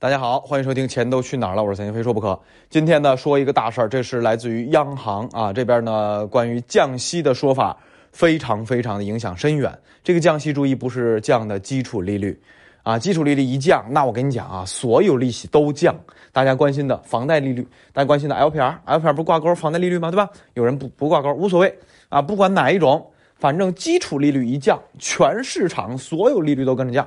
[0.00, 2.40] 大家好，欢迎收听《钱都去哪儿了》，我是财经非说不可。
[2.70, 7.76] 今天呢，说一个大事儿，这是来自于央行啊这边呢关于降息的说法，
[8.10, 9.70] 非常非常的影响深远。
[10.02, 12.40] 这个降息注意不是降的基础利率，
[12.82, 15.94] 啊，基础利率一降，那我跟你讲啊，所有利息都降。
[16.32, 20.10] 大家关心的房贷利率，大家关心的 LPR，LPR 不挂钩房贷利率吗？
[20.10, 20.30] 对吧？
[20.54, 21.78] 有人不不挂钩无所谓
[22.08, 23.06] 啊，不管哪一种，
[23.36, 27.06] 反正基础利率一降，全市场所有利率都跟着降。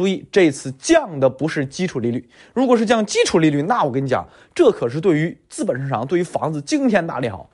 [0.00, 2.26] 注意，这次降的不是基础利率。
[2.54, 7.50] 如果是降基础利率，那我跟你讲，这可是对于资本市场、对于房子惊天大利好，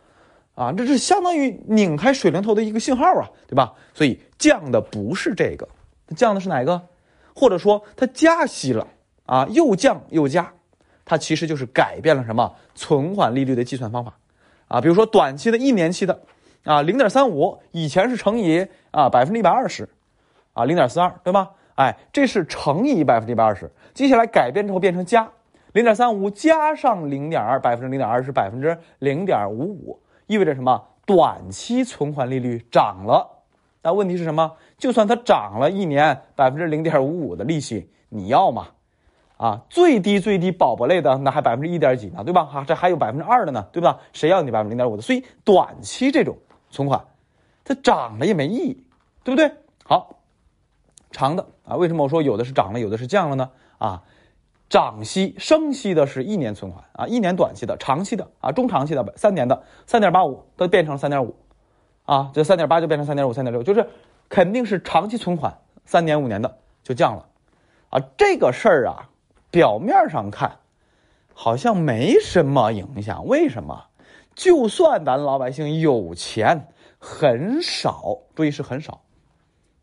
[0.54, 3.72] 啊，这是相当于拧开水龙头的一个信号啊，对吧？
[3.92, 5.68] 所以降的不是这个，
[6.14, 6.80] 降的是哪个？
[7.34, 8.86] 或者说它加息了
[9.24, 10.52] 啊，又降又加，
[11.04, 14.16] 它其实就是改变了什么存款利率的计算方法
[14.68, 14.80] 啊？
[14.80, 16.20] 比如说短期的一年期的
[16.62, 19.88] 啊，零点三五，以前是乘以啊百分之一百二十，
[20.52, 21.50] 啊零点四二，对吧？
[21.76, 25.30] 哎，这是乘以百分之一百二十，接下来改变之后变成加
[25.72, 30.82] 零点三五加上零点二，百分之零点二是百分之零点五五，意味着什么？
[31.04, 33.42] 短期存款利率涨了，
[33.82, 34.52] 那问题是什么？
[34.78, 38.68] 就算它涨了一年百分之零点五五的利息，你要吗？
[39.36, 42.46] 啊，最低最低宝宝类的那还百分之一点几呢，对吧？
[42.46, 44.00] 哈，这还有百分之二的呢，对吧？
[44.14, 45.02] 谁要你百分之零点五的？
[45.02, 46.34] 所以短期这种
[46.70, 47.04] 存款，
[47.62, 48.86] 它涨了也没意义，
[49.22, 49.52] 对不对？
[49.84, 50.18] 好。
[51.10, 53.50] 长的啊，为什么我说有的是涨了，有的是降了呢？
[53.78, 54.02] 啊，
[54.68, 61.36] 涨息升息的是一年存款啊，一年短期的，长期的啊，中长期的三年的三点八五都变成三点五，
[62.04, 63.88] 啊，这三点八就变成三点五、三点六，就是
[64.28, 67.26] 肯定是长期存款三年五年的就降了，
[67.90, 69.08] 啊，这个事儿啊，
[69.50, 70.58] 表面上看
[71.32, 73.84] 好像没什么影响，为什么？
[74.34, 79.00] 就算咱老百姓有钱很少，注意是很少，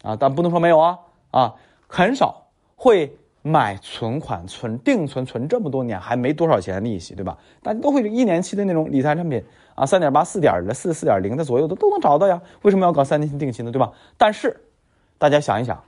[0.04, 1.00] 啊，但不能说没有啊。
[1.34, 1.56] 啊，
[1.88, 2.46] 很少
[2.76, 7.36] 会买存款、存定存、存这么多年还没多少钱利息，对吧？
[7.64, 12.40] 大家都会一年期的那种理财产品啊，三点八、四点的、四四点零的左右的都能找到呀。
[12.62, 13.72] 为什么要搞三年期定期呢？
[13.72, 13.92] 对吧？
[14.16, 14.62] 但是
[15.18, 15.84] 大家想一想，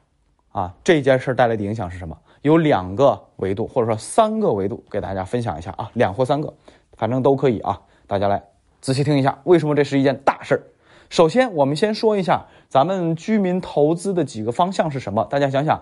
[0.51, 2.17] 啊，这件事带来的影响是什么？
[2.41, 6.51] 有两个维度，或者说三个维度，给大家分享一下啊，两或三个，
[6.97, 7.79] 反正都可以啊。
[8.07, 8.43] 大家来
[8.81, 10.61] 仔细听一下，为什么这是一件大事儿？
[11.09, 15.23] 首先，我们先说一下咱们居民投资的几个方向是什么？
[15.25, 15.81] 大家想想，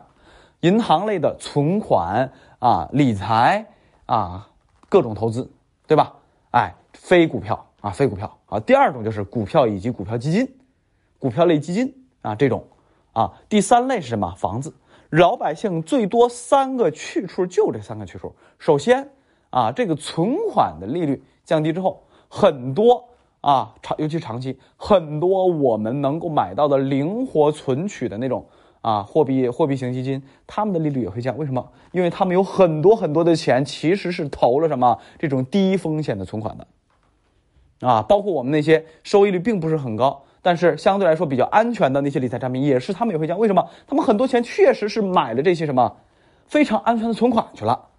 [0.59, 3.65] 银行类的存款啊、理财
[4.05, 4.49] 啊、
[4.89, 5.49] 各种投资，
[5.87, 6.15] 对吧？
[6.51, 8.59] 哎，非股票啊，非股票啊。
[8.59, 10.55] 第二种就是股票以及股票基金，
[11.19, 12.67] 股票类基金啊这种
[13.13, 13.33] 啊。
[13.47, 14.35] 第三类是什么？
[14.35, 14.73] 房子。
[15.09, 18.35] 老百姓最多三个去处，就这三个去处。
[18.59, 19.09] 首先
[19.51, 23.09] 啊，这个存款的利率降低之后，很多。
[23.43, 28.45] 啊，长尤其长期，很多我们能够买到的灵活存取的那种
[28.79, 31.37] 啊货币货币型基金，他们的利率也会降。
[31.37, 31.69] 为什么？
[31.91, 36.67] 因为他们有很多很多的钱其实是投了什么这种低风险的存款的，
[37.85, 43.37] 啊，包括我们那些收益率并不是很高，但是相对来说比较安全的那些理财产品，也是他们也会降。
[43.37, 43.67] 为什么？
[43.85, 45.97] 他们很多钱确实是买了这些什么
[46.47, 47.89] 非常安全的存款去了。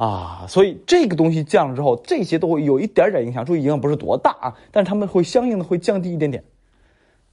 [0.00, 3.44] 啊，所以这个东西降了之后，这些都会有一点点影响。
[3.44, 6.42] 注意，影响不是多大啊，但是他们会相应的会降低一点点。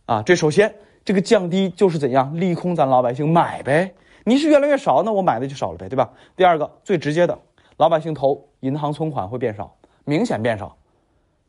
[0.05, 0.75] 啊，这首先
[1.05, 3.93] 这个降低就是怎样利空咱老百姓买呗。
[4.25, 6.11] 你是越来越少，那我买的就少了呗，对吧？
[6.35, 7.39] 第二个最直接的，
[7.77, 9.73] 老百姓投银行存款会变少，
[10.03, 10.75] 明显变少，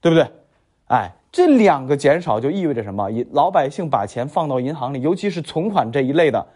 [0.01, 0.25] 对不对？
[0.87, 3.09] 哎，这两个减少就意味着什么？
[3.33, 6.47] 老百姓把钱放到银行里，尤其是存款这一类的，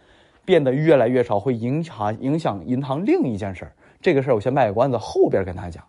[0.44, 3.72] 变得越来越少，会影响影响银行另一件事儿。
[4.02, 5.84] 这个事儿我先卖个关子，后边跟大家讲，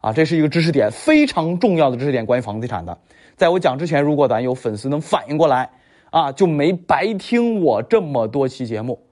[0.00, 2.98] 啊，这是一个知识点，非常重要的知识点，关于房地产的。
[3.36, 5.70] 在我讲之前，如果咱有粉丝能反应过来，
[6.10, 9.06] 啊，就没白听我这么多期节目，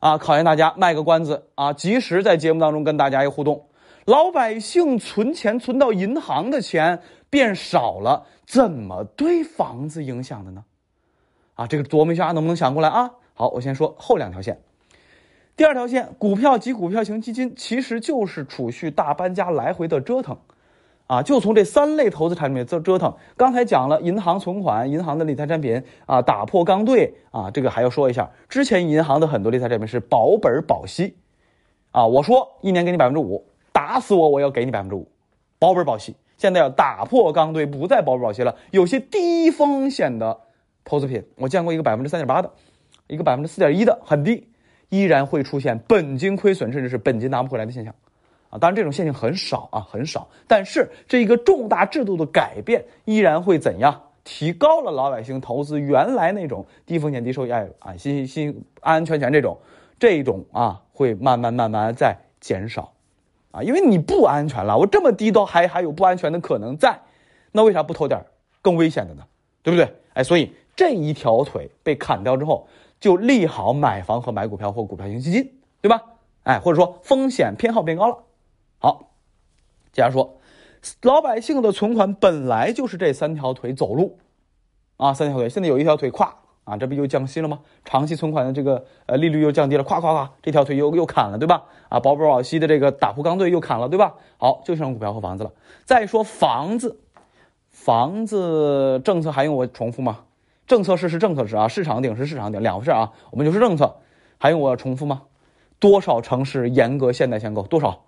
[0.00, 3.66] 啊，考验大家卖个关子，啊，及时在节目当中跟大家一互动。
[4.04, 7.00] 老百姓存钱存到银行的钱
[7.30, 10.64] 变少了，怎么对房子影响的呢？
[11.54, 13.10] 啊，这个琢磨一下能不能想过来啊？
[13.32, 14.60] 好，我先说后两条线。
[15.56, 20.36] 第二条线，股票及股票型基金其实就是储蓄大搬家来回的折腾，
[21.06, 23.14] 啊，就从这三类投资产品折折腾。
[23.36, 28.28] 刚才讲了银行存款、银行的理财产品啊，打破刚兑啊，这个还要说一下。
[28.48, 31.16] 之前银行的很多理财产品是保本保息，
[31.92, 35.06] 啊，我说一年给你百分之五，打死我我要给你百分之五，
[35.60, 36.16] 保本保息。
[36.36, 40.40] 现在要打破刚兑，不再保本保息了，有些低风险的
[40.84, 42.50] 投资品，我见过一个百分之三点八的，
[43.06, 44.48] 一个百分之四点一的，很低。
[44.94, 47.92] 依然会出现本金亏损，甚至是本金拿不回来的现象，
[48.50, 50.28] 啊，当然这种现象很少啊，很少。
[50.46, 54.02] 但是这一个重大制度的改变，依然会怎样？
[54.22, 59.58] 提高了老百姓投资原来那种低风险低收益、哎啊，新新安安全全这种，
[59.98, 62.92] 这种啊，会慢慢慢慢在减少，
[63.50, 66.98] 啊，因为你不安全了，我这么低都还还有不安全的可能在，
[67.52, 68.24] 那为啥不投点
[68.62, 69.24] 更危险的呢？
[69.62, 69.92] 对不对？
[70.14, 72.66] 哎，所以这一条腿被砍掉之后，
[73.04, 76.02] 就利好买房和买股票或股票型基金，对吧？
[76.44, 78.16] 哎，或者说风险偏好变高了。
[78.78, 79.10] 好，
[79.92, 80.38] 接着说，
[81.02, 84.16] 老百姓的存款本来就是这三条腿走路，
[84.96, 86.34] 啊，三条腿，现在有一条腿跨
[86.64, 87.60] 啊，这不又降息了吗？
[87.84, 91.64] 长期存款的这个呃利率又降低了，咵咵咵，这条腿又又砍了，对吧？
[91.90, 94.14] 啊，保本保息的这个打铺钢队又砍了，对吧？
[94.38, 95.52] 好，就剩股票和房子了。
[95.84, 97.00] 再说房子，
[97.68, 100.20] 房子政策还用我重复吗？
[100.66, 103.12] 政策是是政策是啊，市场顶是市场顶，两回事啊。
[103.30, 104.00] 我们就是政策，
[104.38, 105.22] 还用我重复吗？
[105.78, 107.62] 多少城市严格现代限购？
[107.62, 108.04] 多少？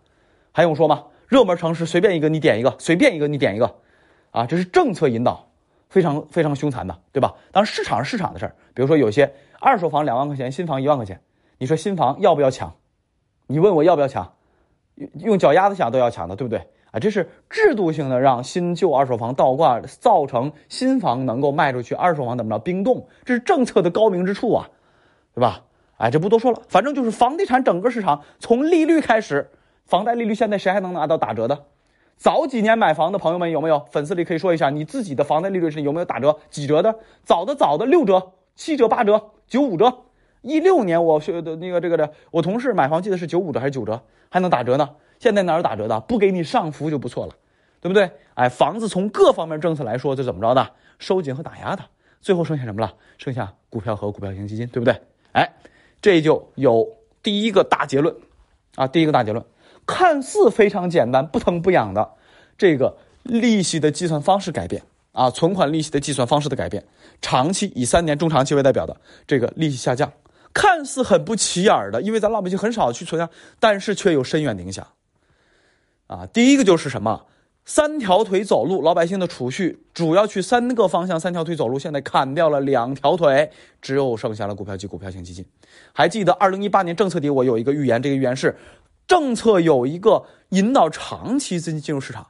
[0.52, 1.04] 还用说吗？
[1.28, 3.74] 热门城市随便一个你点一个，随便一个你点一个，
[4.30, 5.48] 啊，这是政策引导，
[5.90, 7.34] 非常非常凶残的，对吧？
[7.52, 8.54] 当然市场是市场的事儿。
[8.72, 11.20] 比如说有些二手房两万块钱，新房一万块钱，
[11.58, 12.72] 你说新房要不要抢？
[13.48, 14.32] 你问我要不要抢？
[15.18, 16.66] 用脚丫子想都要抢的，对不对？
[16.98, 23.06] 这是制度性的让新旧二手房倒挂，造成新房能够卖出去，二手房怎么着冰冻？
[23.24, 24.68] 这是政策的高明之处啊，
[25.34, 25.62] 对吧？
[25.98, 29.50] 哎，这不多说了，反正就是房地产整个市场从利率开始，
[29.84, 31.64] 房贷利率现在谁还能拿到打折的？
[32.16, 33.84] 早几年买房的朋友们有没有？
[33.90, 36.38] 粉丝里可以说一下，你自己的房贷利率是有没有打折？
[36.50, 36.96] 几折的？
[37.22, 39.98] 早的早的六折、七折、八折、九五折。
[40.42, 44.90] 一六年我学的那个这个的，我同事买房记得是九五折还是九折，还能打折呢？
[45.18, 46.00] 现在哪有打折的？
[46.00, 47.34] 不给你上浮就不错了，
[47.80, 48.10] 对不对？
[48.34, 50.70] 哎，房子从各方面政策来说，就怎么着的？
[50.98, 51.82] 收紧和打压的，
[52.20, 52.94] 最后剩下什么了？
[53.18, 55.00] 剩下股票和股票型基金，对不对？
[55.32, 55.52] 哎。
[56.02, 56.86] 这就有
[57.20, 58.14] 第一个大结论，
[58.76, 59.44] 啊，第一个大结论，
[59.86, 62.08] 看似非常简单，不疼不痒的
[62.56, 64.80] 这个利息的计算方式改变，
[65.10, 66.84] 啊，存款利息的计算方式的改变，
[67.22, 68.94] 长期以三年中长期为代表的
[69.26, 70.12] 这个利息下降，
[70.52, 73.28] 看似很不起眼的，因为咱老百姓很少去存啊，
[73.58, 74.86] 但是却有深远的影响，
[76.06, 77.26] 啊，第一个就是什么？
[77.64, 81.18] 三条腿走路，老百姓的储蓄主要去三个方向。
[81.18, 83.50] 三条腿走路，现在砍掉了两条腿，
[83.82, 85.44] 只有剩下了股票及股票型基金。
[85.92, 88.56] 还记得二零一八年政策底，我有一个预言，这个预言是
[89.08, 92.28] 政策有一个引导长期资金进入市场。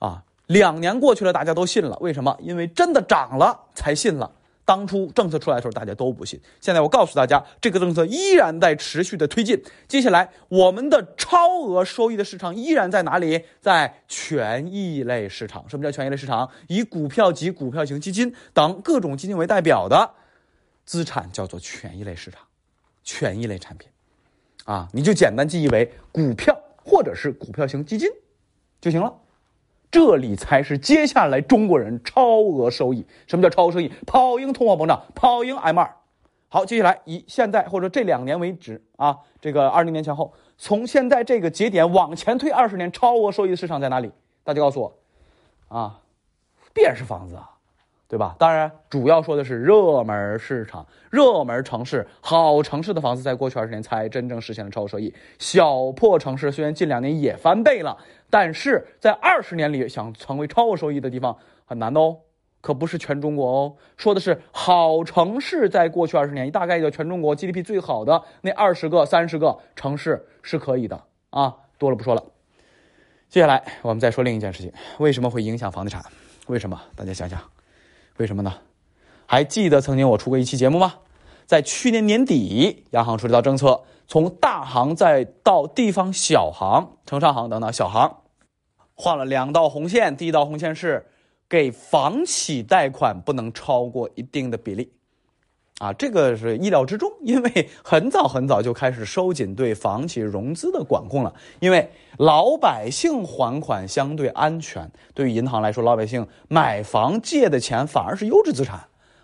[0.00, 2.36] 啊，两年过去了，大家都信了，为什么？
[2.40, 4.32] 因为真的涨了才信了。
[4.70, 6.40] 当初政策出来的时候，大家都不信。
[6.60, 9.60] 现在我告诉大家，这个政策依然在持续的推进。
[9.88, 13.46] 接下来，我们的超额收益的市场依然在哪里？
[13.60, 15.68] 在权益类市场。
[15.68, 16.48] 什么叫权益类市场？
[16.68, 20.08] 以股票及股票型基金等各种基金为代表的
[20.84, 22.40] 资产叫做权益类市场，
[23.02, 23.88] 权益类产品。
[24.66, 28.08] 啊，你就简单记忆为股票或者是股票型基金
[28.80, 29.12] 就行了。
[29.90, 33.04] 这里才是接下来中国人超额收益。
[33.26, 33.90] 什么叫超额收益？
[34.06, 35.96] 跑赢通货膨胀，跑赢 M 二。
[36.48, 44.10] 好，接下来以现在或者这两年为止啊，这个二零年前后，从现在这个节点往前推二十年，超额收益的市场在哪里？
[44.42, 44.98] 大家告诉我，
[45.68, 46.00] 啊，
[46.72, 47.50] 必然是房子啊。
[48.10, 48.34] 对吧？
[48.40, 55.14] 当然，主要说的是热门市场、热门城市、好城市的房子，在过去二十年才真正实现了超额收益。
[55.38, 57.96] 小破城市虽然近两年也翻倍了，
[58.28, 62.16] 但是在二十年里想成为超额收益的地方很难的哦，
[62.60, 63.76] 可不是全中国哦。
[63.96, 71.54] 说的是好城市，在过去二十年，大概就全中国 GDP 最好的那二十个、三十个城市是可以的啊。
[71.78, 72.24] 多了不说了，
[73.28, 76.02] 接下来我们再说另一件事情：为什么会影响房地产？
[76.48, 76.80] 为什么？
[76.96, 77.40] 大家想想。
[78.18, 78.54] 为什么呢？
[79.26, 80.94] 还记得曾经我出过一期节目吗？
[81.46, 88.18] 在去年年底，央行出了一道政策，从大行再到地方小行、城商行等等小行，
[88.94, 90.16] 画了两道红线。
[90.16, 91.06] 第一道红线是
[91.48, 94.92] 给房企贷款不能超过一定的比例。
[95.80, 101.34] 啊，这个是意料之中，因为很早很早就开始收紧对房企融资的管控了。
[101.58, 108.78] 因为老百姓还款相对安全，对于银行来说，老百姓买房借的钱反而是优质资产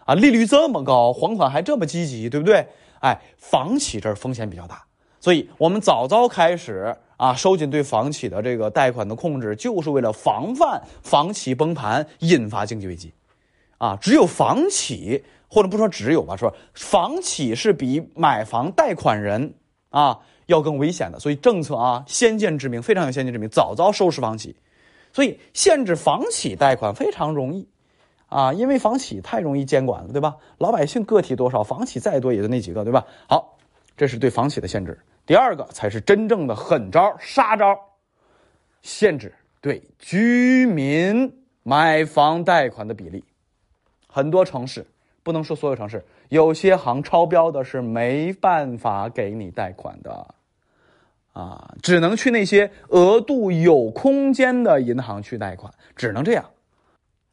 [0.06, 2.66] 啊，利率这么高，还款还这么积极，对不对？
[3.00, 4.82] 哎，房企这风险比较大，
[5.20, 13.12] 所以我们早早开始啊，收紧对房企的这个贷款的控制，就是为了防范房企崩盘引发经济危机，
[13.76, 15.22] 啊，只有房企。
[15.48, 19.54] 或者不说只有吧，说房企是比买房贷款人
[19.90, 24.56] 啊要更危险的，所以政策啊先见之明，非常有先见之明，早早收拾房企，
[25.12, 27.68] 所以限制房企贷款非常容易
[28.28, 30.36] 啊，因为房企太容易监管了，对吧？
[30.58, 33.06] 老百姓个体多少，房企再多也就那几个，对吧？
[33.28, 33.56] 好，
[33.96, 34.98] 这是对房企的限制。
[35.24, 37.76] 第二个才是真正的狠招杀招，
[38.82, 43.24] 限制对居民买房贷款的比例，
[44.08, 44.86] 很多城市。
[45.26, 50.25] 不能说所有城市，有些行超标的是没办法给你贷款的，
[51.33, 56.45] 啊，只能去那些额度有空间的银行去贷款，只能这样。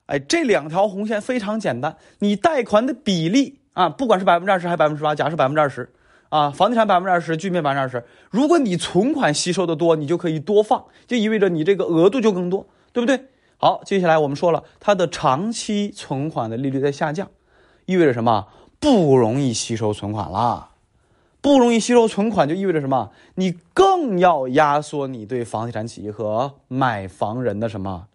[0.07, 5.87] 哎，这两条红线非常简单，你贷款的比例啊，不管是百分之二十还是百分之八，假设百分之二十
[6.29, 13.23] 啊，房地产百分之二十，居民百分之二十，如果你存款吸收的多，你就可以多放，就意味着你这个额度就更多，对不对？
[13.57, 17.29] 好，接下来我们说了，它的长期存款的利率在下降，
[17.85, 18.47] 意味着什么？
[18.79, 20.69] 不容易吸收存款了。
[21.41, 23.11] 不容易吸收存款，就意味着什么？
[23.35, 28.07] 你更要压缩你对房地产企业和买房人的什么？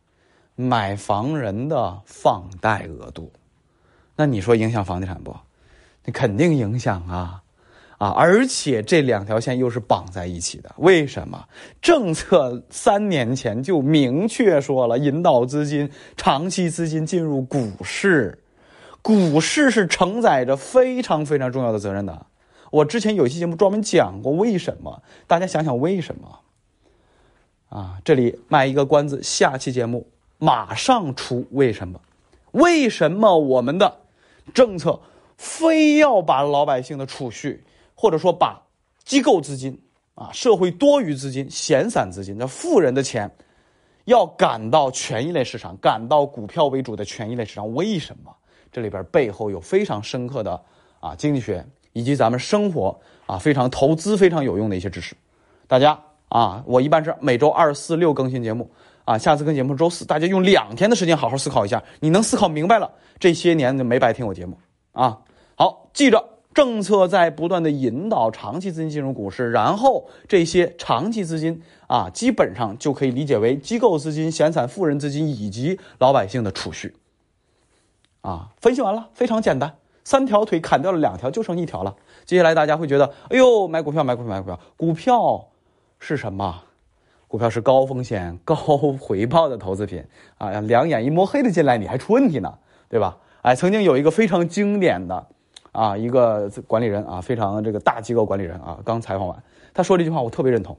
[0.57, 3.31] 买房人的放贷额度。
[4.17, 5.37] 那你说影响房地产不？
[6.07, 7.43] 你肯定影响啊！
[7.99, 10.75] 啊，而且这两条线又是绑在一起的。
[10.79, 11.45] 为什么？
[11.83, 18.39] 政策三年前就明确说了，引导资金、长期资金进入股市，
[19.03, 22.27] 股市是承载着非常非常重要的责任的。
[22.71, 26.41] 我之前有期节目专门讲过为什么，大家想想为什么？
[27.71, 30.07] 啊，这里卖一个关子，下期节目
[30.39, 32.01] 马上出为什么？
[32.53, 34.01] 为什么我们的
[34.53, 35.01] 政策
[35.37, 37.65] 非要把老百姓的储蓄，
[37.95, 38.63] 或者说把
[39.05, 39.81] 机构资金
[40.15, 43.31] 啊、社会多余资金、闲散资金、那富人的钱，
[44.05, 47.73] 要赶到权益类市场，赶到股票为主的权益类市场？
[47.75, 48.35] 为什么？
[48.73, 50.61] 这里边背后有非常深刻的
[51.01, 51.65] 啊经济学。
[51.95, 52.97] 以及咱们生活
[53.27, 55.17] 啊，非常投资非常有用的一些知识，
[55.67, 55.99] 大家
[56.29, 58.71] 啊，我一般是每周二、四、六更新节目
[59.05, 64.57] 啊，下次更节目周四，大家用两天的时间好好思考一下，你能思考明白了，这些年就没白听我节目
[64.93, 65.19] 啊。
[65.57, 76.95] 好，记着，政策在不断的引导长期资金进入股市，然后这些长期资金啊，基本上就可以理解为机构资金、闲散富人资金以及老百姓的储蓄
[78.21, 78.49] 啊。
[78.61, 79.75] 分析完了，非常简单。
[80.05, 81.95] 三条腿砍掉了两条，就剩一条了。
[82.25, 84.59] 接下来大家会觉得，哎呦，买股票，买股票，买股票。
[84.77, 85.49] 股票
[85.99, 86.63] 是什么？
[87.27, 90.03] 股票是高风险 高回报的投资品
[90.39, 90.49] 啊！
[90.63, 92.55] 两眼一摸黑的进来，你还出问题呢，
[92.89, 93.19] 对吧？
[93.43, 95.27] 哎，曾经有一个非常经典的
[95.73, 99.43] 啊，一个管理人啊，非常这个大机构管理人啊，刚采访完，
[99.75, 100.75] 他说这句话我特别认同。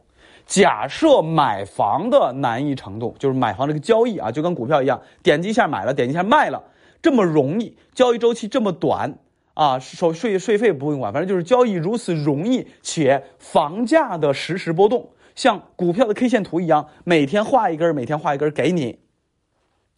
[0.48, 6.60] 假设买房的难易程度，就是买房这个交易啊，就跟股票一样，点击一下买了，点击一下卖了。
[7.01, 9.18] 这么容易，交易周期这么短
[9.53, 19.00] 啊，手税税费不用管，反正就是交易如此容易，且房价的实时波动，像股票的 K 线图一样，每天画一根，每天画一根给你，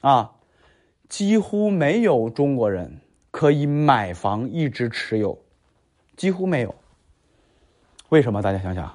[0.01, 0.31] 啊，
[1.09, 5.39] 几乎没有中国人可以买房一直持有，
[6.15, 6.75] 几乎没有。
[8.09, 8.41] 为什么？
[8.41, 8.93] 大家想想，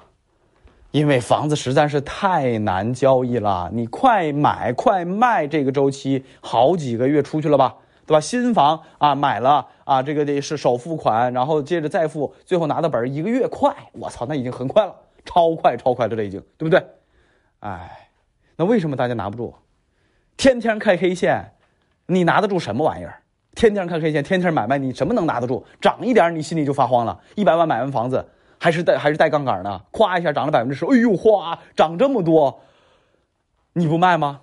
[0.91, 7.75] 因为房子实在是太难交易了，你快买快卖这个周期好几个月出去了吧？
[8.07, 8.21] 对吧？
[8.21, 14.95] 新房啊，买了啊，这个得是首付款，然后接着再付，最后拿到本一个月快，我操，那已经很快了，
[15.25, 16.83] 超快超快的这已经，对不对？
[17.59, 18.09] 哎，
[18.55, 19.53] 那为什么大家拿不住？
[20.37, 21.53] 天天看 K 线，
[22.05, 23.21] 你拿得住什么玩意儿？
[23.55, 25.65] 天天看 K 线，天天买卖，你什么能拿得住？
[25.81, 27.19] 涨一点你心里就发慌了。
[27.35, 28.23] 一百万买完房子，
[28.59, 29.81] 还是带还是带杠杆呢？
[29.91, 32.61] 咵一下涨了百分之十，哎呦，哗，涨这么多，
[33.73, 34.41] 你不卖吗？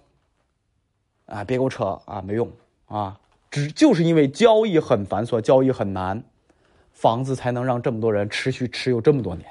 [1.27, 2.51] 啊，别给我扯啊，没用
[2.87, 3.19] 啊。
[3.55, 6.21] 只就是因为交易很繁琐，交易很难，
[6.91, 9.49] 房子才能让这么多人持续持有这么多年。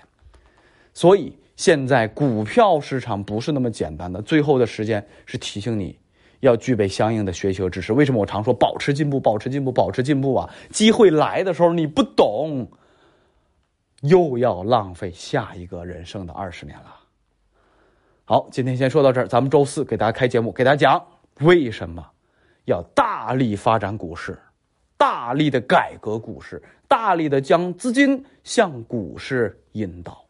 [0.93, 4.21] 所以现在股票市场不是那么简单的。
[4.21, 5.97] 最后的时间是提醒你
[6.41, 7.93] 要具备相应的学习和知识。
[7.93, 10.49] 为什么我常说保持进步，保持进步，保持进步啊？
[10.69, 12.69] 机会来的时候你不懂，
[14.01, 16.93] 又要浪费下一个人生的二十年了。
[18.25, 21.05] 好，今天先说到这儿，咱们周四给大家开节目，给大家讲
[21.39, 22.05] 为什么。
[22.65, 24.37] 要大力发展股市，
[24.97, 30.22] 大力的改革股市，大力的将资金向股市引导。